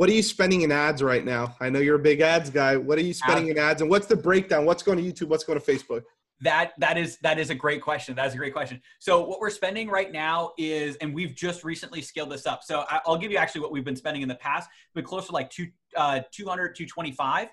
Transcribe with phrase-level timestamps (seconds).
[0.00, 1.54] what are you spending in ads right now?
[1.60, 2.74] I know you're a big ads guy.
[2.74, 4.64] What are you spending in ads, and what's the breakdown?
[4.64, 5.28] What's going to YouTube?
[5.28, 6.04] What's going to Facebook?
[6.40, 8.14] That that is that is a great question.
[8.14, 8.80] That is a great question.
[8.98, 12.64] So what we're spending right now is, and we've just recently scaled this up.
[12.64, 15.32] So I'll give you actually what we've been spending in the past, but close to
[15.32, 17.48] like two, uh, 200, 225.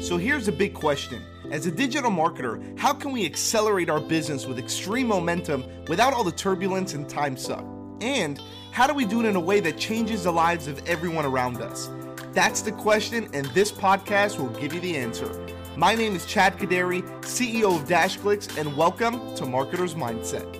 [0.00, 1.22] So here's a big question.
[1.50, 6.24] As a digital marketer, how can we accelerate our business with extreme momentum without all
[6.24, 7.66] the turbulence and time suck?
[8.00, 8.40] And
[8.74, 11.62] how do we do it in a way that changes the lives of everyone around
[11.62, 11.90] us?
[12.32, 15.30] That's the question, and this podcast will give you the answer.
[15.76, 20.58] My name is Chad Kodary, CEO of DashClicks, and welcome to Marketer's Mindset.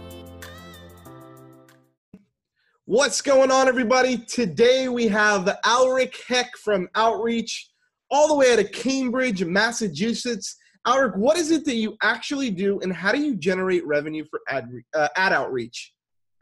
[2.85, 4.19] What's going on, everybody?
[4.19, 7.69] Today we have Aleric Heck from Outreach,
[8.13, 10.57] all the way out of Cambridge, Massachusetts.
[10.87, 14.39] Aleric, what is it that you actually do, and how do you generate revenue for
[14.49, 15.94] ad, uh, ad outreach?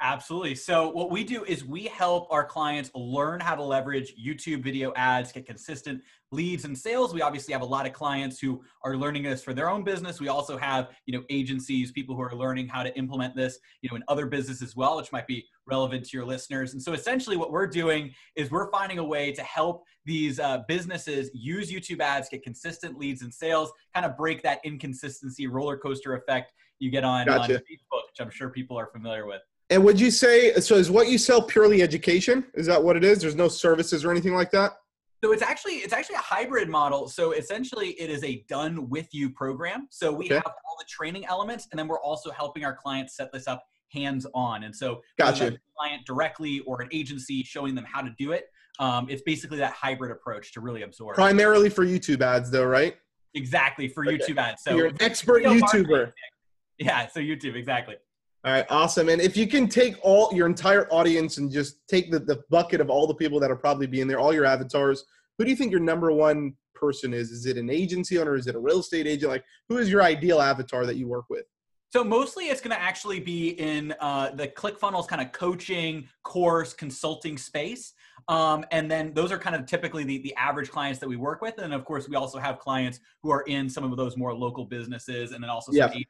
[0.05, 0.57] Absolutely.
[0.57, 4.93] So, what we do is we help our clients learn how to leverage YouTube video
[4.97, 6.03] ads, get consistent
[6.33, 7.15] leads and sales.
[7.15, 10.21] We obviously have a lot of clients who are learning this for their own business.
[10.21, 13.91] We also have, you know, agencies, people who are learning how to implement this, you
[13.91, 16.73] know, in other businesses as well, which might be relevant to your listeners.
[16.73, 20.65] And so, essentially, what we're doing is we're finding a way to help these uh,
[20.67, 25.77] businesses use YouTube ads, get consistent leads and sales, kind of break that inconsistency roller
[25.77, 27.55] coaster effect you get on, gotcha.
[27.55, 29.43] on Facebook, which I'm sure people are familiar with.
[29.73, 30.75] And would you say so?
[30.75, 32.45] Is what you sell purely education?
[32.53, 33.23] Is that what it is?
[33.23, 34.73] There's no services or anything like that.
[35.25, 37.09] So it's actually it's actually a hybrid model.
[37.09, 39.89] So essentially, it is a done with you program.
[39.91, 40.35] So we okay.
[40.35, 43.65] have all the training elements, and then we're also helping our clients set this up
[43.91, 44.65] hands on.
[44.65, 45.57] And so, gotcha.
[45.79, 48.49] client directly or an agency showing them how to do it.
[48.79, 51.15] Um, it's basically that hybrid approach to really absorb.
[51.15, 52.97] Primarily for YouTube ads, though, right?
[53.33, 54.19] Exactly for okay.
[54.19, 54.63] YouTube ads.
[54.65, 56.13] So you're an expert YouTuber.
[56.79, 57.97] Yeah, so YouTube exactly.
[58.45, 59.09] All right, awesome.
[59.09, 62.81] And if you can take all your entire audience and just take the, the bucket
[62.81, 65.05] of all the people that are probably being there, all your avatars,
[65.39, 67.31] who do you think your number one person is?
[67.31, 68.35] Is it an agency owner?
[68.35, 69.31] Is it a real estate agent?
[69.31, 71.45] Like, who is your ideal avatar that you work with?
[71.93, 76.73] So mostly it's going to actually be in uh, the ClickFunnels kind of coaching, course,
[76.73, 77.93] consulting space.
[78.29, 81.43] Um, and then those are kind of typically the, the average clients that we work
[81.43, 81.59] with.
[81.59, 84.65] And of course, we also have clients who are in some of those more local
[84.65, 86.03] businesses and then also some yeah.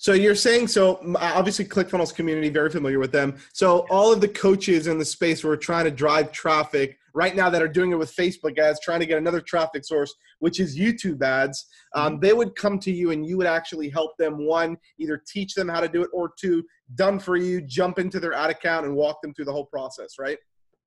[0.00, 3.36] So you're saying so obviously ClickFunnels community very familiar with them.
[3.52, 7.34] So all of the coaches in the space who are trying to drive traffic right
[7.34, 10.60] now that are doing it with Facebook ads, trying to get another traffic source, which
[10.60, 11.66] is YouTube ads,
[11.96, 12.20] um, mm-hmm.
[12.20, 15.68] they would come to you and you would actually help them one either teach them
[15.68, 18.94] how to do it or two done for you, jump into their ad account and
[18.94, 20.38] walk them through the whole process, right?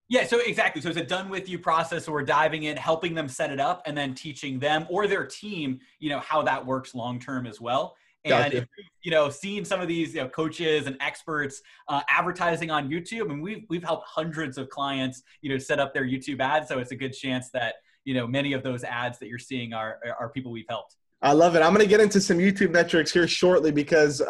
[0.07, 0.81] Yeah, so exactly.
[0.81, 2.05] So it's a done with you process.
[2.05, 5.25] So we're diving in, helping them set it up, and then teaching them or their
[5.25, 7.95] team, you know, how that works long term as well.
[8.23, 8.57] And gotcha.
[8.57, 8.67] if
[9.03, 13.13] you know, seeing some of these you know, coaches and experts uh, advertising on YouTube,
[13.13, 16.39] I and mean, we've we've helped hundreds of clients, you know, set up their YouTube
[16.39, 16.67] ads.
[16.67, 19.73] So it's a good chance that you know many of those ads that you're seeing
[19.73, 20.95] are are people we've helped.
[21.23, 21.61] I love it.
[21.61, 24.25] I'm going to get into some YouTube metrics here shortly because uh,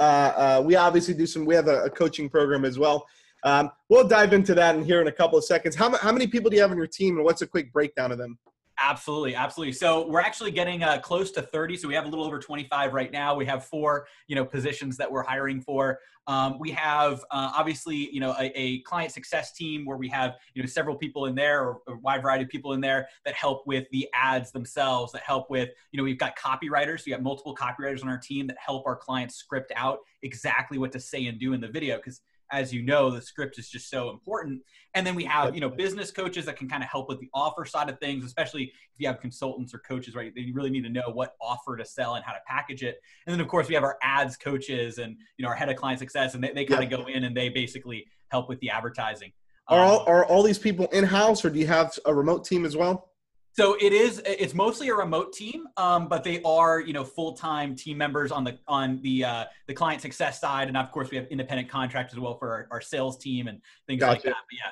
[0.60, 1.46] uh, we obviously do some.
[1.46, 3.06] We have a, a coaching program as well.
[3.44, 5.76] Um, we'll dive into that in here in a couple of seconds.
[5.76, 8.12] How, how many people do you have on your team, and what's a quick breakdown
[8.12, 8.38] of them?
[8.84, 9.74] Absolutely, absolutely.
[9.74, 11.78] So we're actually getting uh, close to 30.
[11.78, 13.36] So we have a little over 25 right now.
[13.36, 16.00] We have four, you know, positions that we're hiring for.
[16.28, 20.36] Um, we have uh, obviously, you know, a, a, client success team where we have,
[20.54, 23.34] you know, several people in there or a wide variety of people in there that
[23.34, 25.12] help with the ads themselves.
[25.14, 27.06] That help with, you know, we've got copywriters.
[27.06, 30.92] We have multiple copywriters on our team that help our clients script out exactly what
[30.92, 32.22] to say and do in the video because
[32.52, 34.62] as you know, the script is just so important.
[34.94, 37.30] And then we have, you know, business coaches that can kind of help with the
[37.34, 40.34] offer side of things, especially if you have consultants or coaches, right?
[40.36, 43.00] They really need to know what offer to sell and how to package it.
[43.26, 45.78] And then of course we have our ads coaches and, you know, our head of
[45.78, 48.70] client success and they, they kind of go in and they basically help with the
[48.70, 49.32] advertising.
[49.68, 52.66] Are all, um, are all these people in-house or do you have a remote team
[52.66, 53.11] as well?
[53.54, 54.22] So it is.
[54.26, 58.32] It's mostly a remote team, um, but they are, you know, full time team members
[58.32, 61.68] on the on the uh, the client success side, and of course we have independent
[61.68, 64.14] contractors as well for our, our sales team and things gotcha.
[64.14, 64.36] like that.
[64.50, 64.72] But yeah,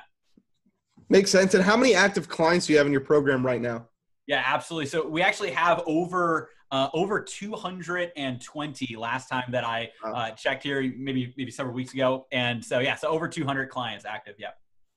[1.10, 1.52] makes sense.
[1.52, 3.86] And how many active clients do you have in your program right now?
[4.26, 4.86] Yeah, absolutely.
[4.86, 10.80] So we actually have over uh, over 220 last time that I uh, checked here,
[10.96, 14.36] maybe maybe several weeks ago, and so yeah, so over 200 clients active.
[14.38, 14.50] Yeah.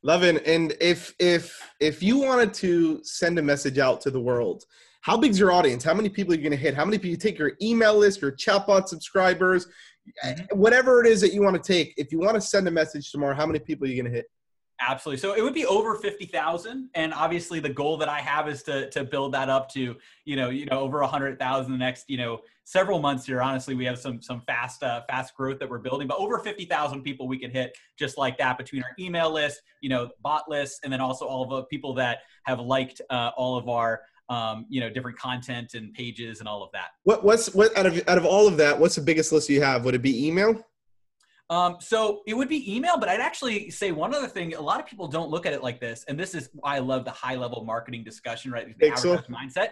[0.03, 0.45] Love it.
[0.45, 4.65] And if if if you wanted to send a message out to the world,
[5.01, 5.83] how big's your audience?
[5.83, 6.73] How many people are you going to hit?
[6.73, 9.67] How many people you take your email list, your chatbot subscribers,
[10.25, 10.57] mm-hmm.
[10.57, 11.93] whatever it is that you want to take?
[11.95, 14.17] If you want to send a message tomorrow, how many people are you going to
[14.17, 14.25] hit?
[14.85, 15.19] Absolutely.
[15.19, 16.89] So it would be over 50,000.
[16.93, 19.95] And obviously the goal that I have is to, to build that up to,
[20.25, 23.41] you know, you know, over a hundred thousand the next, you know, several months here.
[23.41, 27.01] Honestly, we have some, some fast, uh, fast growth that we're building, but over 50,000
[27.01, 30.81] people we can hit just like that between our email list, you know, bot list,
[30.83, 34.65] and then also all of the people that have liked uh, all of our, um,
[34.67, 36.89] you know, different content and pages and all of that.
[37.03, 39.61] What, what's what out of, out of all of that, what's the biggest list you
[39.61, 39.85] have?
[39.85, 40.61] Would it be email?
[41.49, 44.55] Um, so it would be email, but I'd actually say one other thing.
[44.55, 46.79] A lot of people don't look at it like this, and this is why I
[46.79, 48.77] love the high level marketing discussion, right?
[48.79, 49.17] The so?
[49.29, 49.69] mindset.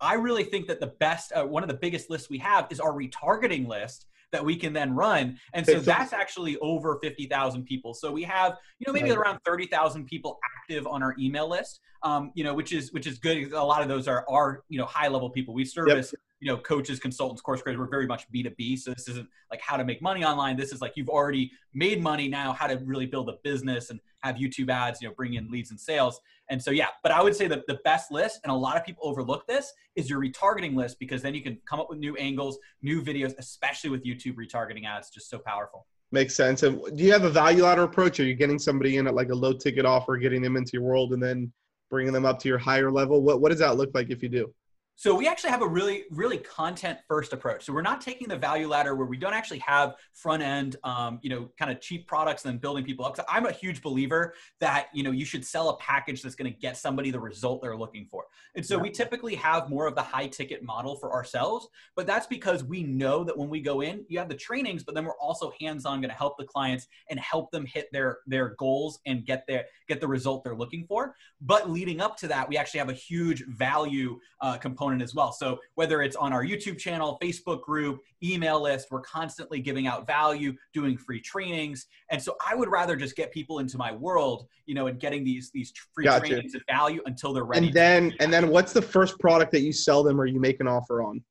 [0.00, 2.80] I really think that the best, uh, one of the biggest lists we have is
[2.80, 5.38] our retargeting list that we can then run.
[5.54, 7.94] And so that's actually over 50,000 people.
[7.94, 12.32] So we have, you know, maybe around 30,000 people active on our email list, um,
[12.34, 13.52] you know, which is, which is good.
[13.52, 15.54] A lot of those are, are, you know, high level people.
[15.54, 19.08] We service yep you know coaches consultants course creators we're very much b2b so this
[19.08, 20.56] isn't like how to make money online.
[20.56, 24.00] This is like you've already made money now how to really build a business and
[24.20, 26.20] have youtube ads you know bring in leads and sales.
[26.48, 28.84] And so yeah but i would say that the best list and a lot of
[28.84, 32.14] people overlook this is your retargeting list because then you can come up with new
[32.16, 35.86] angles new videos especially with youtube retargeting ads just so powerful.
[36.12, 36.62] Makes sense.
[36.62, 38.20] And do you have a value ladder approach?
[38.20, 40.82] Are you getting somebody in at like a low ticket offer getting them into your
[40.82, 41.52] world and then
[41.90, 43.22] bringing them up to your higher level?
[43.22, 44.54] What, what does that look like if you do
[44.98, 47.64] so we actually have a really, really content first approach.
[47.64, 51.18] So we're not taking the value ladder where we don't actually have front end, um,
[51.20, 53.14] you know, kind of cheap products and then building people up.
[53.14, 56.50] So I'm a huge believer that, you know, you should sell a package that's going
[56.50, 58.24] to get somebody the result they're looking for.
[58.54, 58.84] And so yeah.
[58.84, 62.82] we typically have more of the high ticket model for ourselves, but that's because we
[62.82, 66.00] know that when we go in, you have the trainings, but then we're also hands-on
[66.00, 69.66] going to help the clients and help them hit their, their goals and get their,
[69.88, 71.14] get the result they're looking for.
[71.42, 75.14] But leading up to that, we actually have a huge value uh, component component as
[75.14, 75.32] well.
[75.32, 80.06] So whether it's on our YouTube channel, Facebook group, email list, we're constantly giving out
[80.06, 81.86] value, doing free trainings.
[82.10, 85.24] And so I would rather just get people into my world, you know, and getting
[85.24, 86.28] these these free gotcha.
[86.28, 87.66] trainings and value until they're ready.
[87.66, 90.60] And then and then what's the first product that you sell them or you make
[90.60, 91.22] an offer on?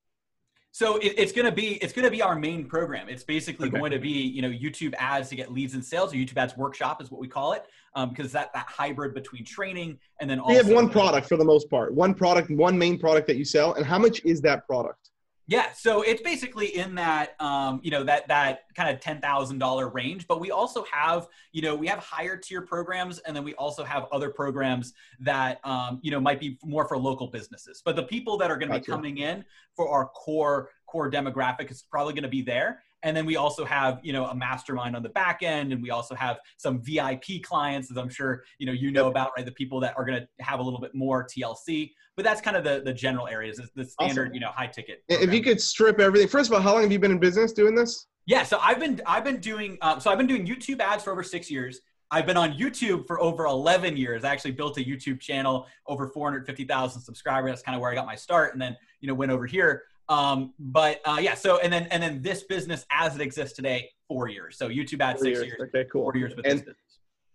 [0.75, 3.07] So it, it's going to be it's going to be our main program.
[3.07, 3.77] It's basically okay.
[3.77, 6.57] going to be you know YouTube ads to get leads and sales, or YouTube ads
[6.57, 7.63] workshop is what we call it,
[7.93, 10.51] um, because that that hybrid between training and then also.
[10.51, 13.45] We have one product for the most part, one product, one main product that you
[13.45, 15.11] sell, and how much is that product?
[15.47, 19.59] Yeah, so it's basically in that um, you know that that kind of ten thousand
[19.59, 20.27] dollar range.
[20.27, 23.83] But we also have you know we have higher tier programs, and then we also
[23.83, 27.81] have other programs that um, you know might be more for local businesses.
[27.85, 29.45] But the people that are going to be coming in
[29.75, 32.83] for our core core demographic is probably going to be there.
[33.05, 35.91] And then we also have, you know, a mastermind on the back end, and we
[35.91, 39.45] also have some VIP clients, as I'm sure you know you know about, right?
[39.45, 41.91] The people that are going to have a little bit more TLC.
[42.15, 44.33] But that's kind of the the general areas, the standard, awesome.
[44.33, 45.07] you know, high ticket.
[45.07, 45.29] Program.
[45.29, 47.53] If you could strip everything, first of all, how long have you been in business
[47.53, 48.07] doing this?
[48.25, 51.11] Yeah, so I've been I've been doing um, so I've been doing YouTube ads for
[51.11, 51.81] over six years.
[52.09, 54.23] I've been on YouTube for over 11 years.
[54.23, 57.51] I actually built a YouTube channel, over 450,000 subscribers.
[57.51, 59.83] That's kind of where I got my start, and then you know went over here.
[60.07, 63.89] Um, but uh, yeah, so and then and then this business as it exists today,
[64.07, 64.57] four years.
[64.57, 65.47] So YouTube ad six years.
[65.47, 65.61] years.
[65.73, 66.03] Okay, cool.
[66.03, 66.77] Four years with and, this business.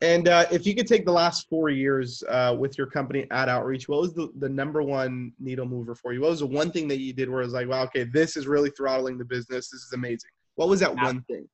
[0.03, 3.51] And uh, if you could take the last four years uh, with your company ad
[3.51, 6.23] outreach, what was the, the number one needle mover for you?
[6.23, 8.37] What was the one thing that you did where it was like, wow, okay, this
[8.37, 9.69] is really throttling the business.
[9.69, 10.31] This is amazing.
[10.55, 11.47] What was that one thing?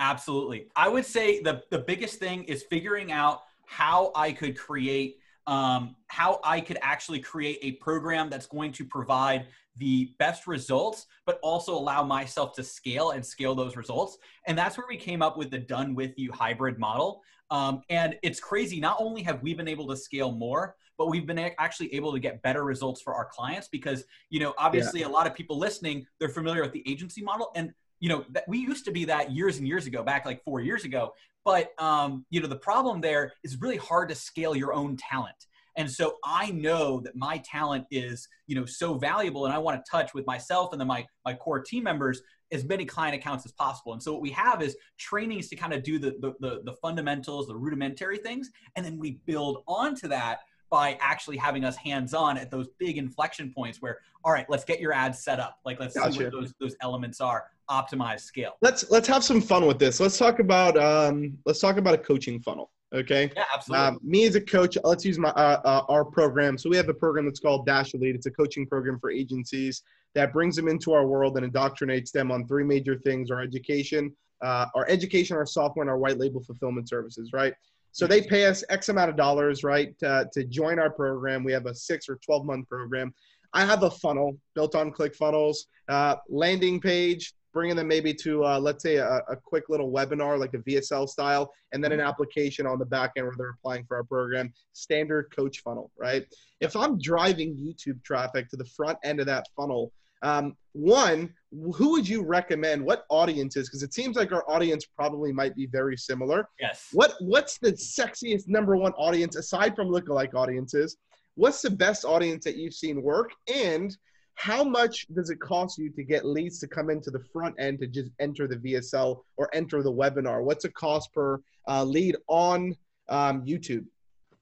[0.00, 0.66] Absolutely.
[0.74, 5.96] I would say the, the biggest thing is figuring out how I could create um,
[6.06, 9.46] how I could actually create a program that's going to provide
[9.76, 14.18] the best results, but also allow myself to scale and scale those results.
[14.46, 17.22] And that's where we came up with the done with you hybrid model.
[17.50, 18.80] Um, and it's crazy.
[18.80, 22.20] Not only have we been able to scale more, but we've been actually able to
[22.20, 25.06] get better results for our clients because, you know, obviously yeah.
[25.06, 27.50] a lot of people listening, they're familiar with the agency model.
[27.56, 30.42] And you know that we used to be that years and years ago back like
[30.44, 31.14] four years ago
[31.44, 35.46] but um, you know the problem there is really hard to scale your own talent
[35.76, 39.82] and so I know that my talent is, you know, so valuable and I want
[39.82, 43.44] to touch with myself and then my, my core team members as many client accounts
[43.44, 43.92] as possible.
[43.92, 46.72] And so what we have is trainings to kind of do the, the, the, the
[46.74, 48.50] fundamentals, the rudimentary things.
[48.76, 50.40] And then we build onto that
[50.70, 54.80] by actually having us hands-on at those big inflection points where, all right, let's get
[54.80, 55.58] your ads set up.
[55.64, 56.12] Like, let's gotcha.
[56.12, 58.56] see what those, those elements are, optimize scale.
[58.60, 60.00] Let's, let's have some fun with this.
[60.00, 62.70] Let's talk about, um, let's talk about a coaching funnel.
[62.94, 63.30] Okay.
[63.34, 63.86] Yeah, absolutely.
[63.86, 66.56] Um, me as a coach, let's use my uh, uh, our program.
[66.56, 68.14] So we have a program that's called Dash Elite.
[68.14, 69.82] It's a coaching program for agencies
[70.14, 74.14] that brings them into our world and indoctrinates them on three major things: our education,
[74.42, 77.32] uh, our education, our software, and our white label fulfillment services.
[77.32, 77.54] Right.
[77.90, 81.44] So they pay us X amount of dollars, right, to, to join our program.
[81.44, 83.12] We have a six or twelve month program.
[83.52, 85.58] I have a funnel built on ClickFunnels,
[85.88, 90.38] uh, landing page, bringing them maybe to uh, let's say a, a, quick little webinar
[90.38, 92.08] like a VSL style, and then an mm-hmm.
[92.08, 94.52] application on the back end where they're applying for our program.
[94.72, 96.26] Standard coach funnel, right?
[96.60, 99.92] If I'm driving YouTube traffic to the front end of that funnel,
[100.22, 101.32] um, one,
[101.74, 102.84] who would you recommend?
[102.84, 103.68] What audiences?
[103.68, 106.48] Because it seems like our audience probably might be very similar.
[106.58, 106.88] Yes.
[106.92, 110.96] What What's the sexiest number one audience aside from lookalike audiences?
[111.36, 113.30] What's the best audience that you've seen work?
[113.52, 113.96] And
[114.34, 117.78] how much does it cost you to get leads to come into the front end
[117.80, 120.42] to just enter the VSL or enter the webinar?
[120.42, 122.76] What's a cost per uh, lead on
[123.08, 123.84] um, YouTube?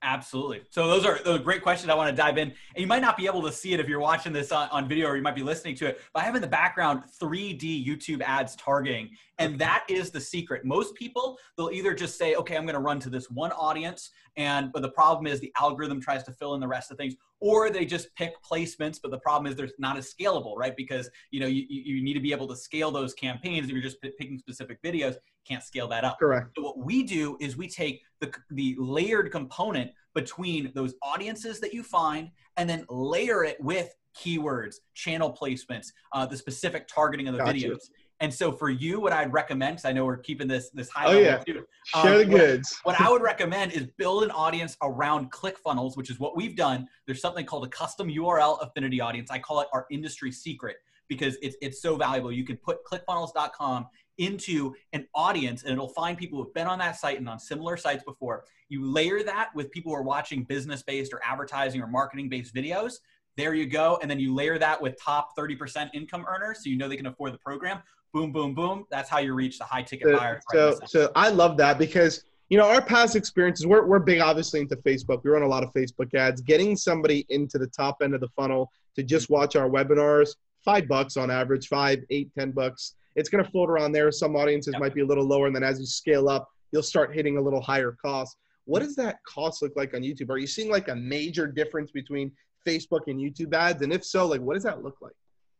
[0.05, 0.63] Absolutely.
[0.71, 1.89] So those are those are great questions.
[1.89, 3.89] I want to dive in, and you might not be able to see it if
[3.89, 6.01] you're watching this on, on video, or you might be listening to it.
[6.13, 10.65] But I have in the background 3D YouTube ads targeting, and that is the secret.
[10.65, 14.11] Most people they'll either just say, "Okay, I'm going to run to this one audience,"
[14.37, 17.15] and but the problem is the algorithm tries to fill in the rest of things,
[17.41, 18.99] or they just pick placements.
[19.03, 20.77] But the problem is they're not as scalable, right?
[20.77, 23.67] Because you know you, you need to be able to scale those campaigns.
[23.67, 26.19] If you're just picking specific videos, can't scale that up.
[26.19, 26.49] Correct.
[26.57, 31.73] So what we do is we take the the layered component between those audiences that
[31.73, 37.35] you find and then layer it with keywords, channel placements, uh, the specific targeting of
[37.35, 37.59] the gotcha.
[37.59, 37.89] videos.
[38.23, 41.07] And so for you, what I'd recommend, because I know we're keeping this this high
[41.07, 41.38] oh, level yeah.
[41.38, 41.64] too.
[41.87, 42.79] Share um, the goods.
[42.85, 46.55] What, what I would recommend is build an audience around ClickFunnels, which is what we've
[46.55, 46.87] done.
[47.05, 49.33] There's something called a custom URL affinity audience.
[49.33, 50.76] I call it our industry secret
[51.09, 52.31] because it's it's so valuable.
[52.31, 53.88] You can put ClickFunnels.com
[54.19, 57.76] into an audience and it'll find people who've been on that site and on similar
[57.76, 58.45] sites before.
[58.69, 62.55] You layer that with people who are watching business based or advertising or marketing based
[62.55, 62.99] videos.
[63.37, 63.99] There you go.
[64.00, 67.07] And then you layer that with top 30% income earners so you know they can
[67.07, 67.83] afford the program.
[68.12, 68.87] Boom, boom, boom.
[68.90, 70.40] That's how you reach the high ticket so, buyer.
[70.52, 74.61] So, so I love that because you know, our past experiences, we're, we're big obviously
[74.61, 75.25] into Facebook.
[75.25, 76.42] We run a lot of Facebook ads.
[76.42, 79.35] Getting somebody into the top end of the funnel to just mm-hmm.
[79.35, 83.69] watch our webinars, five bucks on average, five, eight, ten bucks it's going to float
[83.69, 84.11] around there.
[84.11, 84.81] Some audiences yep.
[84.81, 87.40] might be a little lower, and then as you scale up, you'll start hitting a
[87.40, 88.37] little higher cost.
[88.64, 88.87] What mm-hmm.
[88.87, 90.31] does that cost look like on YouTube?
[90.31, 92.33] Are you seeing like a major difference between
[92.66, 93.83] Facebook and YouTube ads?
[93.83, 95.12] And if so, like what does that look like?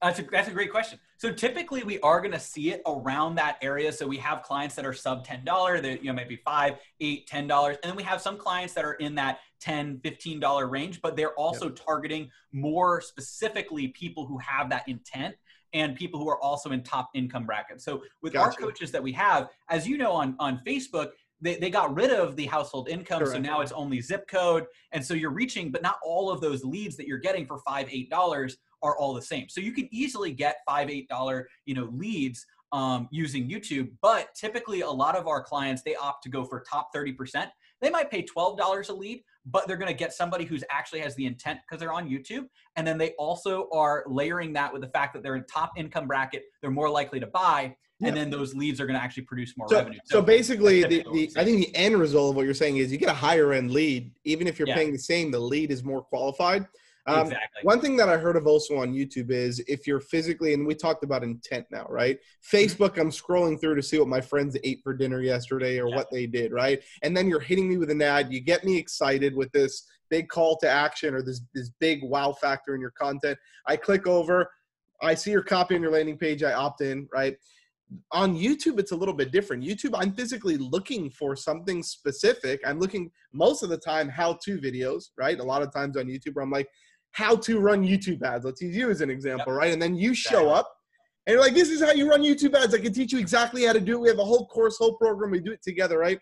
[0.03, 0.99] That's a, that's a great question.
[1.17, 3.93] So typically we are going to see it around that area.
[3.93, 7.69] So we have clients that are sub $10 that, you know, maybe five, eight, $10.
[7.69, 11.35] And then we have some clients that are in that 10, $15 range, but they're
[11.35, 11.79] also yep.
[11.87, 15.37] targeting more specifically people who have that intent
[15.73, 17.85] and people who are also in top income brackets.
[17.85, 18.45] So with gotcha.
[18.45, 22.11] our coaches that we have, as you know on, on Facebook, they, they got rid
[22.11, 23.21] of the household income.
[23.21, 23.35] Correct.
[23.35, 24.67] So now it's only zip code.
[24.91, 27.89] And so you're reaching, but not all of those leads that you're getting for five,
[27.91, 29.49] eight dollars are all the same.
[29.49, 33.91] So you can easily get five, eight dollar, you know, leads um, using YouTube.
[34.01, 37.47] But typically a lot of our clients, they opt to go for top 30%.
[37.81, 41.15] They might pay $12 a lead, but they're going to get somebody who's actually has
[41.17, 42.47] the intent because they're on YouTube.
[42.77, 46.07] And then they also are layering that with the fact that they're in top income
[46.07, 46.45] bracket.
[46.61, 47.77] They're more likely to buy.
[47.99, 48.09] Yeah.
[48.09, 49.99] And then those leads are going to actually produce more so, revenue.
[50.07, 52.91] So, so basically, the, the I think the end result of what you're saying is
[52.91, 54.11] you get a higher end lead.
[54.25, 54.75] Even if you're yeah.
[54.75, 56.67] paying the same, the lead is more qualified.
[57.07, 57.63] Um, exactly.
[57.63, 60.75] One thing that I heard of also on YouTube is if you're physically, and we
[60.75, 62.19] talked about intent now, right?
[62.53, 62.99] Facebook.
[62.99, 65.97] I'm scrolling through to see what my friends ate for dinner yesterday or yeah.
[65.97, 66.81] what they did, right?
[67.03, 68.33] And then you're hitting me with an ad.
[68.33, 72.33] You get me excited with this big call to action or this this big wow
[72.33, 73.39] factor in your content.
[73.67, 74.51] I click over,
[75.01, 76.43] I see your copy on your landing page.
[76.43, 77.37] I opt in, right?
[78.13, 79.63] on YouTube, it's a little bit different.
[79.63, 82.61] YouTube, I'm physically looking for something specific.
[82.67, 85.39] I'm looking most of the time how to videos, right?
[85.39, 86.69] A lot of times on YouTube, where I'm like,
[87.13, 88.45] how to run YouTube ads.
[88.45, 89.59] Let's use you as an example, yep.
[89.59, 89.73] right?
[89.73, 90.75] And then you show up
[91.27, 92.75] and you're like, this is how you run YouTube ads.
[92.75, 94.01] I can teach you exactly how to do it.
[94.01, 95.31] We have a whole course, whole program.
[95.31, 96.19] We do it together, right?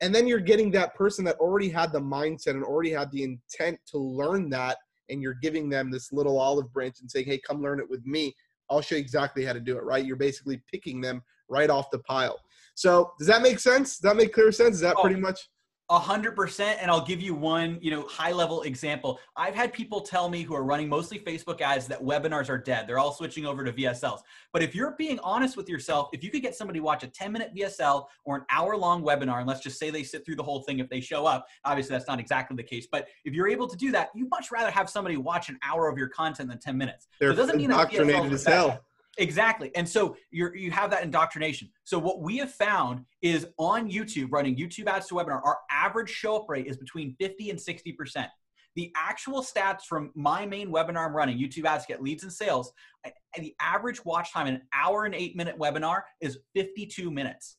[0.00, 3.22] And then you're getting that person that already had the mindset and already had the
[3.22, 4.78] intent to learn that.
[5.10, 8.04] And you're giving them this little olive branch and saying, hey, come learn it with
[8.06, 8.34] me.
[8.70, 10.04] I'll show you exactly how to do it, right?
[10.04, 12.38] You're basically picking them right off the pile.
[12.74, 13.98] So does that make sense?
[13.98, 14.76] Does that make clear sense?
[14.76, 15.50] Is that oh, pretty much?
[15.90, 19.18] A hundred percent, and I'll give you one, you know, high level example.
[19.36, 22.86] I've had people tell me who are running mostly Facebook ads that webinars are dead.
[22.86, 24.20] They're all switching over to VSLs.
[24.52, 27.08] But if you're being honest with yourself, if you could get somebody to watch a
[27.08, 30.36] 10 minute VSL or an hour long webinar, and let's just say they sit through
[30.36, 32.86] the whole thing if they show up, obviously that's not exactly the case.
[32.90, 35.88] But if you're able to do that, you much rather have somebody watch an hour
[35.88, 37.08] of your content than 10 minutes.
[37.18, 38.80] They're so it doesn't mean indoctrinated as hell.
[39.20, 39.70] Exactly.
[39.76, 41.68] And so you you have that indoctrination.
[41.84, 46.08] So what we have found is on YouTube, running YouTube ads to webinar, our average
[46.08, 48.26] show up rate is between 50 and 60%.
[48.76, 52.72] The actual stats from my main webinar I'm running, YouTube ads get leads and sales,
[53.04, 57.58] and the average watch time in an hour and eight minute webinar is 52 minutes.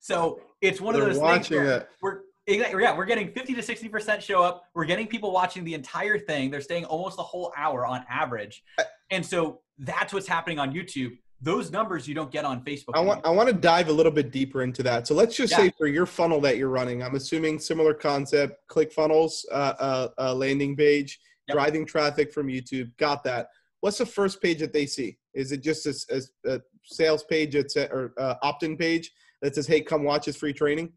[0.00, 4.20] So it's one They're of those things where we're yeah, we're getting 50 to 60%
[4.20, 4.64] show up.
[4.74, 6.50] We're getting people watching the entire thing.
[6.50, 8.64] They're staying almost a whole hour on average.
[9.10, 11.16] And so that's what's happening on YouTube.
[11.42, 12.90] those numbers you don't get on Facebook.
[12.92, 15.06] I want I want to dive a little bit deeper into that.
[15.08, 15.56] So let's just Yeah.
[15.56, 20.08] say for your funnel that you're running, I'm assuming similar concept, click funnels, uh, uh,
[20.18, 21.54] uh, landing page, Yep.
[21.54, 22.94] driving traffic from YouTube.
[22.98, 23.48] Got that.
[23.80, 25.16] What's the first page that they see?
[25.32, 29.80] Is it just a sales page that's a, or uh, opt-in page that says, "Hey,
[29.80, 30.92] come watch this free training"?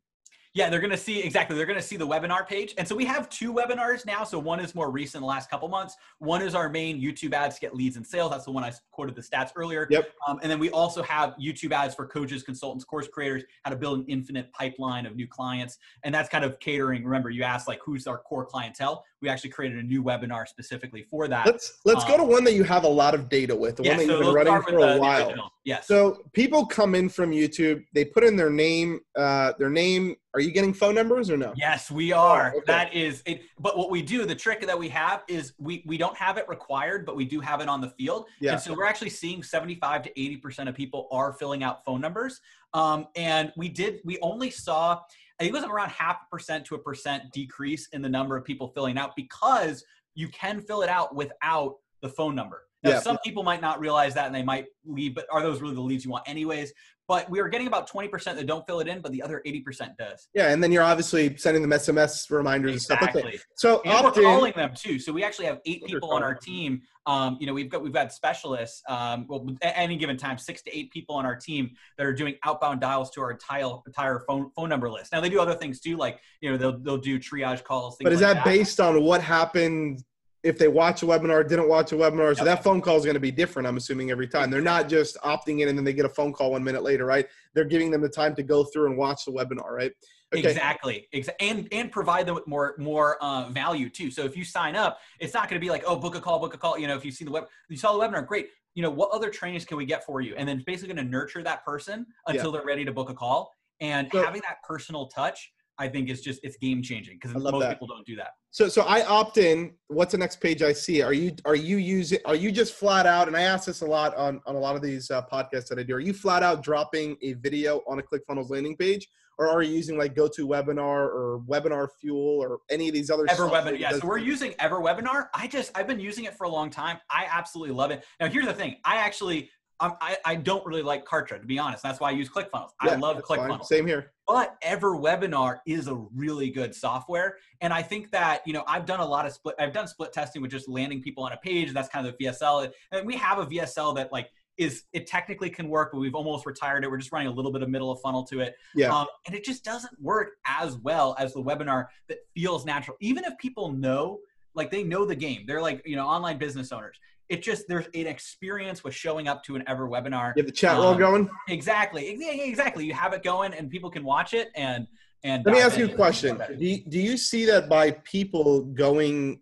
[0.55, 1.55] Yeah, they're going to see exactly.
[1.57, 2.75] They're going to see the webinar page.
[2.77, 4.23] And so we have two webinars now.
[4.23, 5.95] So one is more recent, the last couple months.
[6.19, 8.29] One is our main YouTube ads to get leads and sales.
[8.31, 9.87] That's the one I quoted the stats earlier.
[9.89, 10.11] Yep.
[10.27, 13.75] Um, and then we also have YouTube ads for coaches, consultants, course creators, how to
[13.77, 15.79] build an infinite pipeline of new clients.
[16.03, 17.03] And that's kind of catering.
[17.03, 19.03] Remember, you asked like who's our core clientele.
[19.23, 21.47] We actually created a new webinar specifically for that.
[21.47, 23.83] Let's let's go Um, to one that you have a lot of data with, the
[23.83, 25.25] yeah, one that so you've been running for a the- the while.
[25.27, 25.49] original.
[25.63, 25.87] Yes.
[25.87, 30.15] So people come in from YouTube, they put in their name, uh, their name.
[30.35, 31.53] Are you getting phone numbers or no?
[31.55, 32.49] Yes, we are.
[32.55, 32.63] okay.
[32.65, 33.43] That is it.
[33.59, 36.45] But what we do, the trick that we have is we we don't have it
[36.49, 38.25] required, but we do have it on the field.
[38.39, 38.53] Yeah.
[38.53, 42.01] And so we're actually seeing 75 to 80 percent of people are filling out phone
[42.01, 42.41] numbers.
[42.73, 43.99] Um, and we did.
[44.03, 44.99] We only saw.
[45.39, 48.35] I think it was around half a percent to a percent decrease in the number
[48.35, 49.83] of people filling out because
[50.15, 52.63] you can fill it out without the phone number.
[52.83, 52.99] Now, Yeah.
[52.99, 55.81] some people might not realize that and they might leave, but are those really the
[55.81, 56.73] leads you want anyways?
[57.13, 59.95] But we are getting about 20% that don't fill it in, but the other 80%
[59.99, 60.29] does.
[60.33, 63.25] Yeah, and then you're obviously sending them SMS reminders and stuff like that.
[63.25, 63.39] Exactly.
[63.55, 64.97] So And we're calling them too.
[64.97, 66.81] So we actually have eight people on our team.
[67.05, 68.81] Um, you know, we've got we've got specialists.
[68.89, 72.13] Um, well, at any given time, six to eight people on our team that are
[72.13, 75.11] doing outbound dials to our entire entire phone phone number list.
[75.11, 77.97] Now they do other things too, like you know they'll they'll do triage calls.
[77.97, 80.01] Things But is like that based on what happened
[80.43, 82.37] if they watch a webinar, didn't watch a webinar?
[82.37, 84.51] So that phone call is going to be different, I'm assuming, every time.
[84.51, 87.05] They're not just opting in and then they get a phone call one minute later,
[87.05, 87.25] right?
[87.53, 89.91] They're giving them the time to go through and watch the webinar, right?
[90.35, 90.49] Okay.
[90.49, 91.07] Exactly.
[91.39, 94.09] And and provide them with more more uh, value too.
[94.09, 96.39] So if you sign up, it's not going to be like, oh, book a call,
[96.39, 96.77] book a call.
[96.77, 98.49] You know, if you see the web, you saw the webinar, great.
[98.73, 100.33] You know, what other trainings can we get for you?
[100.35, 103.53] And then basically going to nurture that person until they're ready to book a call.
[103.79, 107.59] And So- having that personal touch, I think is just it's game changing because most
[107.59, 107.73] that.
[107.73, 108.31] people don't do that.
[108.51, 109.73] So so I opt in.
[109.87, 111.01] What's the next page I see?
[111.01, 113.85] Are you are you using are you just flat out and I ask this a
[113.85, 115.95] lot on on a lot of these uh, podcasts that I do.
[115.95, 119.73] Are you flat out dropping a video on a ClickFunnels landing page or are you
[119.73, 123.91] using like GoToWebinar or Webinar Fuel or any of these other Ever webinar, yeah.
[123.91, 125.27] So we're using Ever Webinar.
[125.33, 126.99] I just I've been using it for a long time.
[127.09, 128.03] I absolutely love it.
[128.19, 128.75] Now here's the thing.
[128.85, 129.49] I actually
[129.83, 131.83] I'm, I I don't really like Kartra to be honest.
[131.83, 132.69] That's why I use ClickFunnels.
[132.79, 133.37] I love fine.
[133.39, 133.65] ClickFunnels.
[133.65, 134.11] Same here.
[134.27, 138.85] but ever webinar is a really good software and i think that you know i've
[138.85, 141.37] done a lot of split i've done split testing with just landing people on a
[141.37, 145.07] page that's kind of the vsl and we have a vsl that like is it
[145.07, 147.69] technically can work but we've almost retired it we're just running a little bit of
[147.69, 148.97] middle of funnel to it Yeah.
[148.97, 153.25] um, and it just doesn't work as well as the webinar that feels natural even
[153.25, 154.19] if people know
[154.55, 156.97] like they know the game they're like you know online business owners
[157.29, 160.51] it just there's an experience with showing up to an ever webinar You have the
[160.51, 161.29] chat roll Um, going?
[161.49, 162.17] Exactly.
[162.19, 162.85] Exactly.
[162.85, 164.87] You have it going and people can watch it and
[165.23, 166.37] and Let me ask you a question.
[166.37, 169.39] Do you, do you see that by people going?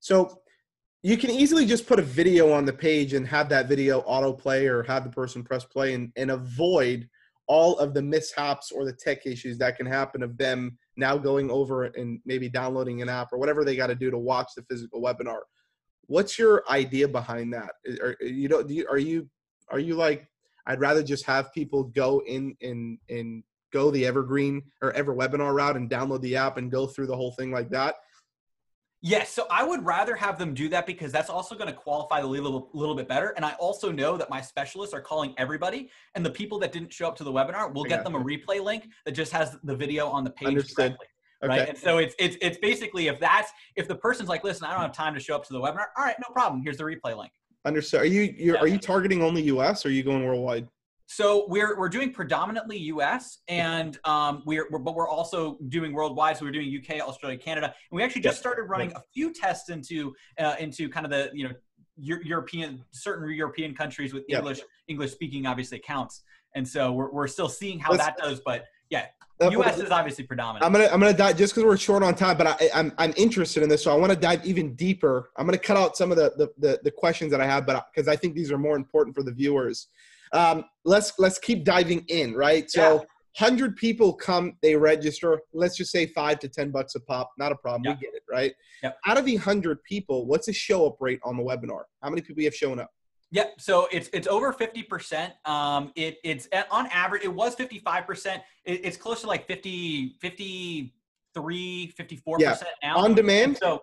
[0.00, 0.42] So
[1.02, 4.68] you can easily just put a video on the page and have that video autoplay
[4.68, 7.08] or have the person press play and, and avoid
[7.48, 11.50] all of the mishaps or the tech issues that can happen of them now going
[11.50, 14.62] over and maybe downloading an app or whatever they got to do to watch the
[14.68, 15.38] physical webinar.
[16.06, 17.72] What's your idea behind that?
[18.02, 19.28] Are, uh, you know, do you, are you
[19.68, 20.28] are you like
[20.66, 23.42] I'd rather just have people go in and and
[23.72, 27.16] go the evergreen or ever webinar route and download the app and go through the
[27.16, 27.96] whole thing like that.
[29.02, 32.20] Yes, so I would rather have them do that because that's also going to qualify
[32.20, 33.28] the little little bit better.
[33.36, 36.92] And I also know that my specialists are calling everybody, and the people that didn't
[36.92, 39.76] show up to the webinar, we'll get them a replay link that just has the
[39.76, 40.96] video on the page Understood.
[41.40, 41.58] Directly.
[41.60, 41.68] Right.
[41.70, 44.82] And so it's it's it's basically if that's if the person's like, listen, I don't
[44.82, 45.86] have time to show up to the webinar.
[45.96, 46.62] All right, no problem.
[46.62, 47.32] Here's the replay link.
[47.64, 48.02] Understood.
[48.02, 48.60] Are you you're, Yeah.
[48.62, 50.68] are you targeting only US or are you going worldwide?
[51.08, 53.38] So we're we're doing predominantly U.S.
[53.46, 56.36] and um, we're, we're but we're also doing worldwide.
[56.36, 59.68] So we're doing U.K., Australia, Canada, and we actually just started running a few tests
[59.70, 61.54] into uh, into kind of the you know
[61.96, 64.38] European certain European countries with Yep.
[64.38, 66.22] English English speaking obviously counts,
[66.56, 68.40] and so we're we're still seeing how Let's- that does.
[68.44, 69.06] But yeah,
[69.40, 69.78] U.S.
[69.78, 70.64] is obviously predominant.
[70.64, 73.12] I'm gonna I'm gonna dive just because we're short on time, but I, I'm I'm
[73.16, 75.30] interested in this, so I want to dive even deeper.
[75.36, 77.86] I'm gonna cut out some of the the, the, the questions that I have, but
[77.94, 79.88] because I think these are more important for the viewers.
[80.32, 82.70] Um, let's let's keep diving in, right?
[82.70, 83.04] So.
[83.38, 85.38] Hundred people come, they register.
[85.52, 87.32] Let's just say five to ten bucks a pop.
[87.36, 87.84] Not a problem.
[87.84, 87.96] Yep.
[87.96, 88.54] We get it, right?
[88.82, 88.96] Yep.
[89.06, 91.82] Out of the hundred people, what's the show up rate on the webinar?
[92.02, 92.90] How many people you have shown up?
[93.32, 93.60] Yep.
[93.60, 95.34] So it's it's over fifty percent.
[95.44, 97.24] Um, it it's on average.
[97.24, 98.42] It was fifty five percent.
[98.64, 102.96] It's close to like 50, 53, 54 percent now.
[102.98, 103.58] On demand?
[103.58, 103.82] So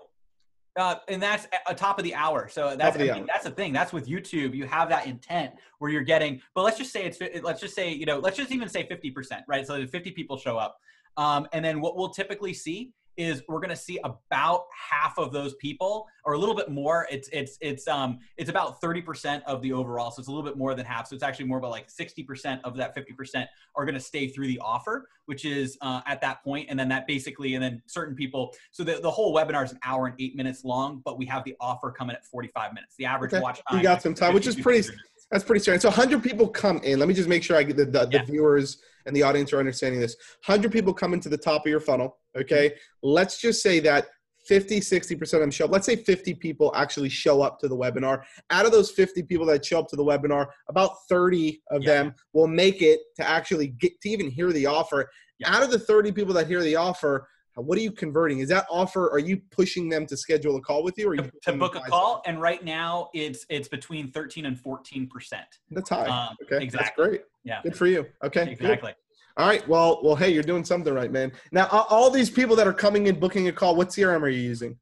[0.75, 2.49] Uh, and that's a top of the hour.
[2.49, 3.27] So that's the I mean, hour.
[3.31, 3.73] that's the thing.
[3.73, 4.55] That's with YouTube.
[4.55, 6.41] You have that intent where you're getting.
[6.55, 7.19] But let's just say it's.
[7.43, 8.17] Let's just say you know.
[8.19, 9.67] Let's just even say 50%, right?
[9.67, 10.79] So 50 people show up,
[11.17, 15.31] um, and then what we'll typically see is we're going to see about half of
[15.31, 19.61] those people or a little bit more it's it's it's um it's about 30% of
[19.61, 21.71] the overall so it's a little bit more than half so it's actually more about
[21.71, 23.45] like 60% of that 50%
[23.75, 26.89] are going to stay through the offer which is uh, at that point and then
[26.89, 30.15] that basically and then certain people so the, the whole webinar is an hour and
[30.19, 33.41] eight minutes long but we have the offer coming at 45 minutes the average Okay.
[33.41, 34.81] watch time You got some time, which is pretty.
[34.87, 35.27] minutes.
[35.31, 35.81] That's pretty standard.
[35.81, 36.99] So 100 people come in.
[36.99, 38.19] Let me just make sure I get the, the, Yeah.
[38.19, 40.15] the viewers and the audience are understanding this.
[40.45, 42.17] 100 people come into the top of your funnel.
[42.37, 42.69] Okay.
[42.69, 42.77] Mm-hmm.
[43.09, 44.07] Let's just say that
[44.47, 45.71] 50, 60% of them show up.
[45.71, 48.23] Let's say 50 people actually show up to the webinar.
[48.49, 51.93] Out of those 50 people that show up to the webinar, about 30 of Yeah.
[51.93, 55.09] them will make it to actually get to even hear the offer.
[55.39, 55.55] Yeah.
[55.55, 57.27] Out of the 30 people that hear the offer,
[57.61, 58.39] what are you converting?
[58.39, 59.11] Is that offer?
[59.11, 61.75] Are you pushing them to schedule a call with you, or you to, to book
[61.75, 66.07] a call and right now it's it's between 13 and 14 percent That's high.
[66.07, 66.77] Um, okay, exactly.
[66.77, 67.21] that's great.
[67.43, 68.05] yeah Good for you.
[68.23, 68.53] Okay, good.
[68.53, 68.93] exactly
[69.37, 69.67] All right.
[69.67, 71.31] Well, well, hey, you're doing something right, man.
[71.51, 74.41] Now, all these people that are coming in booking a call, what CRM are you
[74.41, 74.77] using?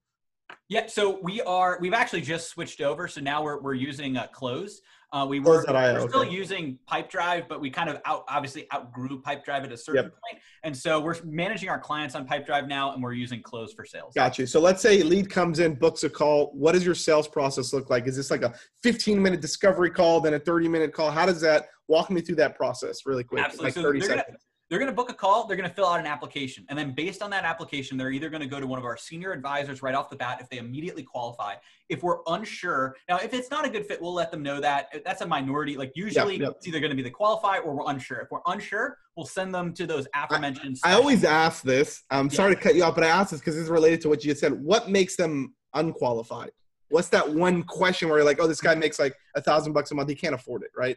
[0.67, 1.77] Yeah, so we are.
[1.81, 3.07] We've actually just switched over.
[3.07, 4.81] So now we're we're using uh, Close.
[5.13, 6.29] Uh, we were we're still okay.
[6.31, 10.11] using PipeDrive, but we kind of out obviously outgrew PipeDrive at a certain Yep.
[10.13, 13.83] point, and so we're managing our clients on PipeDrive now, and we're using Close for
[13.83, 14.13] sales.
[14.15, 14.45] Got you.
[14.45, 16.51] So let's say lead comes in, books a call.
[16.53, 18.07] What does your sales process look like?
[18.07, 21.11] Is this like a 15 minute discovery call, then a 30 minute call?
[21.11, 21.65] How does that?
[21.89, 23.43] Walk me through that process really quick.
[23.43, 23.65] Absolutely.
[23.65, 24.45] Like So 30 they're gonna- seconds.
[24.71, 25.47] They're going to book a call.
[25.47, 28.29] They're going to fill out an application, and then based on that application, they're either
[28.29, 30.59] going to go to one of our senior advisors right off the bat if they
[30.59, 31.55] immediately qualify.
[31.89, 34.87] If we're unsure, now if it's not a good fit, we'll let them know that.
[34.93, 35.75] Eh, that's a minority.
[35.75, 36.53] Like usually, yep.
[36.55, 38.19] it's either going to be the qualify or we're unsure.
[38.19, 40.77] If we're unsure, we'll send them to those aforementioned.
[40.85, 42.03] I always ask this.
[42.09, 42.31] I'm Yeah.
[42.37, 44.31] sorry to cut you off, but I ask this because it's related to what you
[44.31, 44.53] just said.
[44.53, 46.51] What makes them unqualified?
[46.87, 49.91] What's that one question where you're like, oh, this guy makes like a thousand bucks
[49.91, 50.07] a month.
[50.07, 50.95] He can't afford it, right?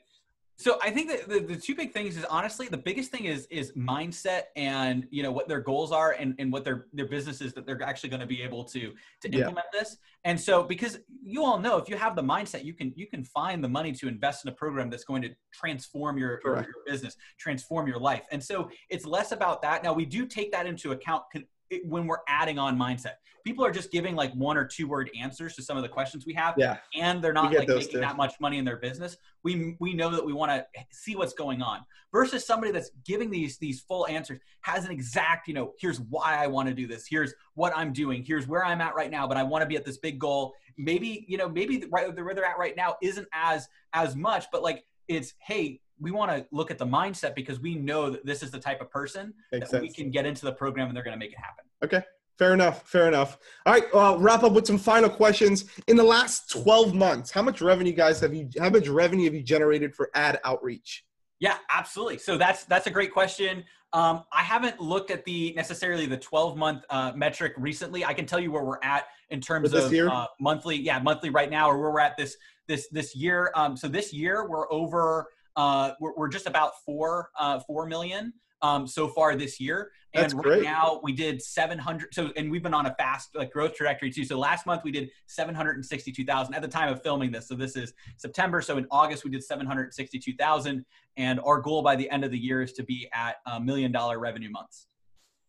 [0.57, 3.47] So I think that the, the two big things is honestly the biggest thing is
[3.51, 7.40] is mindset and you know what their goals are and, and what their their business
[7.40, 9.40] is that they're actually going to be able to to Yeah.
[9.40, 9.97] implement this.
[10.25, 13.25] And so because you all know if you have the mindset you can you can
[13.25, 16.67] find the money to invest in a program that's going to transform your, your, your
[16.87, 18.25] business, transform your life.
[18.31, 19.83] And so it's less about that.
[19.83, 23.14] Now we do take that into account con- it- when we're adding on mindset.
[23.44, 26.24] People are just giving like one or two word answers to some of the questions
[26.24, 26.78] we have Yeah.
[26.98, 28.00] and they're not like making too.
[28.00, 31.34] that much money in their business we we know that we want to see what's
[31.34, 35.74] going on versus somebody that's giving these these full answers has an exact you know
[35.78, 38.94] here's why i want to do this here's what i'm doing here's where i'm at
[38.94, 41.76] right now but i want to be at this big goal maybe you know maybe
[41.76, 45.78] the- right where they're at right now isn't as as much but like it's hey
[46.00, 48.80] we want to look at the mindset because we know that this is the type
[48.80, 51.33] of person Makes that we can get into the program and they're going to make
[51.33, 52.02] it happen Okay.
[52.38, 52.88] Fair enough.
[52.88, 53.38] Fair enough.
[53.64, 53.85] All right.
[53.94, 55.66] Well, wrap up with some final questions.
[55.87, 58.48] In the last 12 months, how much revenue, guys, have you?
[58.59, 61.04] How much revenue have you generated for ad outreach?
[61.38, 62.18] Yeah, absolutely.
[62.18, 63.64] So that's that's a great question.
[63.92, 68.04] Um, I haven't looked at the necessarily the 12 month uh, metric recently.
[68.04, 70.76] I can tell you where we're at in terms of uh, monthly.
[70.76, 73.52] Yeah, monthly right now, or where we're at this this this year.
[73.54, 75.28] Um, so this year we're over.
[75.57, 78.33] Uh, we're, we're just about four uh, four million
[78.64, 79.90] um, so far this year.
[80.14, 80.62] And That's right great.
[80.62, 82.14] now we did 700.
[82.14, 84.25] So and we've been on a fast like growth trajectory too.
[84.25, 87.49] So last month we did 762,000 at the time of filming this.
[87.49, 88.62] So this is September.
[88.62, 90.85] So in August we did 762,000
[91.17, 93.93] and our goal by the end of the year is to be at a million
[93.93, 94.87] dollar revenue months.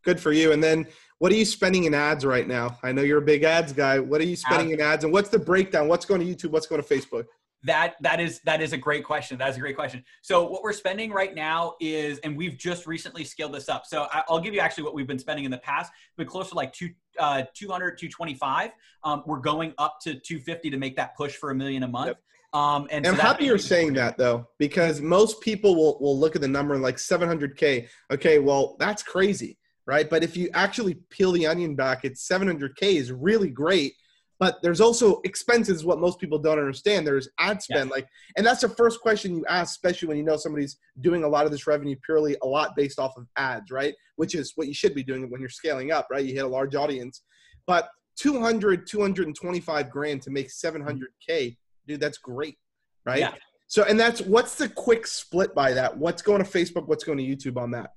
[0.04, 0.52] Good for you.
[0.52, 0.86] And then,
[1.18, 2.78] what are you spending in ads right now?
[2.84, 3.98] I know you're a big ads guy.
[3.98, 5.88] What are you spending in ads, and what's the breakdown?
[5.88, 6.52] What's going to YouTube?
[6.52, 7.26] What's going to Facebook?
[7.66, 9.38] That that is that is a great question.
[9.38, 10.04] That is a great question.
[10.22, 13.86] So what we're spending right now is, and we've just recently scaled this up.
[13.86, 15.92] So I, I'll give you actually what we've been spending in the past.
[16.16, 18.72] Been close to like two, uh, 200, 225.
[19.04, 22.08] Um, we're going up to 250 to make that push for a million a month.
[22.08, 22.18] Yep.
[22.54, 26.36] Um, and And I'm happy you're saying that though, because most people will will look
[26.36, 27.88] at the number like 700k.
[28.12, 30.10] Okay, well that's crazy, right?
[30.10, 33.94] But if you actually peel the onion back, it's 700k is really great.
[34.40, 35.86] But there's also expenses.
[35.86, 37.08] What most people don't understand.
[37.08, 40.36] There's ad spend, like, and that's the first question you ask, especially when you know
[40.36, 43.94] somebody's doing a lot of this revenue purely a lot based off of ads, right?
[44.18, 46.26] Which is what you should be doing when you're scaling up, right?
[46.26, 47.22] You hit a large audience,
[47.66, 52.58] but 200, 225 grand to make 700k, dude, that's great,
[53.06, 53.20] right?
[53.20, 53.34] Yeah.
[53.68, 55.98] So, and that's what's the quick split by that?
[55.98, 56.88] What's going to Facebook?
[56.88, 57.92] What's going to YouTube on that?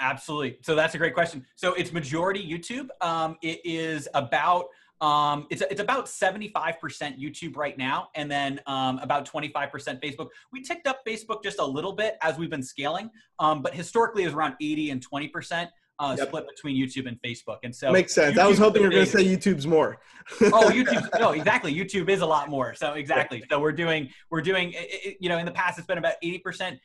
[0.00, 0.58] Absolutely.
[0.62, 1.46] So that's a great question.
[1.54, 2.88] So it's majority YouTube.
[3.00, 4.66] Um, it is about
[5.00, 9.48] um, it's it's about seventy five percent YouTube right now, and then um, about twenty
[9.48, 10.28] five percent Facebook.
[10.52, 14.22] We ticked up Facebook just a little bit as we've been scaling, um, but historically
[14.22, 16.28] it was around eighty and twenty percent uh, Yep.
[16.28, 17.58] split between YouTube and Facebook.
[17.64, 18.36] And so Makes sense.
[18.38, 19.98] I was hoping you were going to say YouTube's more.
[20.42, 24.40] oh youtube no exactly youtube is a lot more so exactly so we're doing we're
[24.40, 26.40] doing i- i- you know in the past it's been about 80%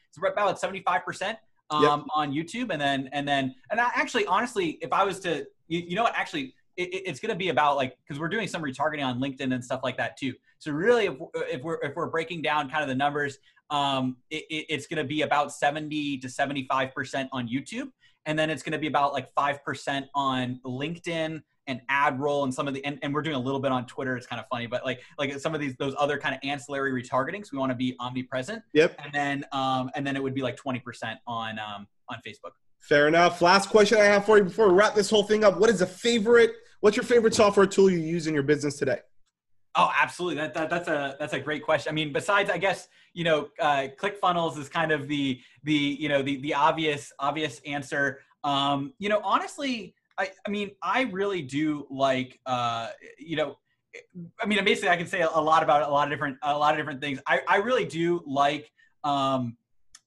[0.09, 1.37] it's about 75%
[1.69, 5.45] um, on youtube and then and then and I actually honestly if i was to
[5.69, 8.29] you, you know what actually it, it- it's going to be about like because we're
[8.29, 11.15] doing some retargeting on linkedin and stuff like that too so really if,
[11.55, 13.37] if we're if we're breaking down kind of the numbers
[13.69, 17.89] um, it, it- it's going to be about 70 to 75% on youtube
[18.25, 22.67] and then it's going to be about like 5% on linkedin and AdRoll and some
[22.67, 24.65] of the and, and we're doing a little bit on twitter it's kind of funny
[24.65, 27.75] but like like some of these those other kind of ancillary retargetings we want to
[27.75, 28.95] be omnipresent Yep.
[29.03, 30.81] and then um and then it would be like 20%
[31.27, 33.41] on um on facebook Fair enough.
[33.41, 35.59] Last question I have for you before we wrap this whole thing up.
[35.59, 36.53] What is a favorite?
[36.81, 38.99] What's your favorite software tool you use in your business today?
[39.75, 40.37] Oh, absolutely.
[40.37, 41.91] That, that that's a that's a great question.
[41.91, 46.09] I mean, besides, I guess you know, uh, ClickFunnels is kind of the the you
[46.09, 48.21] know the the obvious obvious answer.
[48.43, 52.89] Um, you know, honestly, I I mean, I really do like uh,
[53.19, 53.57] you know,
[54.41, 56.73] I mean, basically, I can say a, lot about a lot of different a lot
[56.73, 57.19] of different things.
[57.27, 58.71] I I really do like
[59.03, 59.57] um,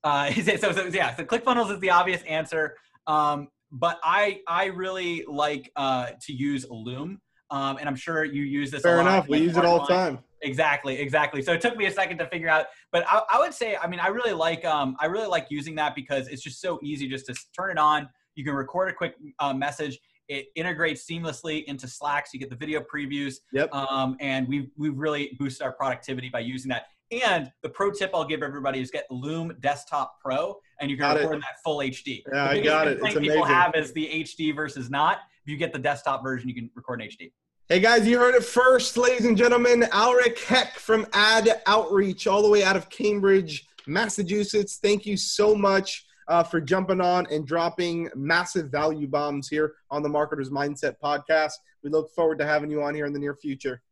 [0.02, 2.76] uh, so, so yeah, so ClickFunnels is the obvious answer.
[3.06, 7.20] Um, but I I really like uh, to use Loom.
[7.50, 8.82] Um, and I'm sure you use this.
[8.82, 9.28] Fair enough.
[9.28, 10.20] We use it all the time.
[10.40, 11.42] Exactly, exactly.
[11.42, 13.86] So it took me a second to figure out, but I, I would say, I
[13.86, 17.08] mean, I really like, um, I really like using that because it's just so easy
[17.08, 18.08] just to turn it on.
[18.34, 19.98] You can record a quick uh, message.
[20.28, 23.36] It integrates seamlessly into Slack, so you get the video previews.
[23.52, 23.72] Yep.
[23.74, 26.86] Um, and we've we've really boosted our productivity by using that.
[27.12, 31.02] And the pro tip I'll give everybody is get Loom Desktop Pro, and you can
[31.02, 32.22] Got record in that full HD.
[32.32, 32.98] Yeah, I got it.
[33.02, 33.44] It's people amazing.
[33.44, 35.18] have is the HD versus not.
[35.44, 37.32] If you get the desktop version, you can record in HD.
[37.68, 39.86] Hey guys, you heard it first, ladies and gentlemen.
[39.92, 44.78] Aleric Heck from Ad Outreach, all the way out of Cambridge, Massachusetts.
[44.82, 50.02] Thank you so much uh, for jumping on and dropping massive value bombs here on
[50.02, 51.52] the Marketer's Mindset podcast.
[51.82, 53.82] We look forward to having you on here in the near future.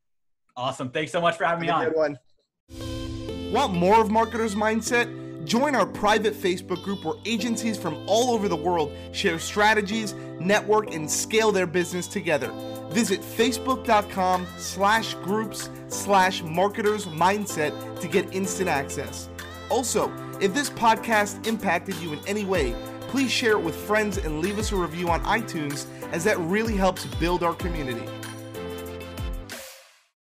[0.56, 0.90] Awesome.
[0.90, 1.86] Thanks so much for having me Have a on.
[1.86, 2.99] good one.
[3.50, 5.44] Want more of Marketers Mindset?
[5.44, 10.94] Join our private Facebook group where agencies from all over the world share strategies, network,
[10.94, 12.52] and scale their business together.
[12.90, 19.28] Visit facebook.com slash groups slash marketers mindset to get instant access.
[19.68, 22.72] Also, if this podcast impacted you in any way,
[23.08, 26.76] please share it with friends and leave us a review on iTunes as that really
[26.76, 28.06] helps build our community.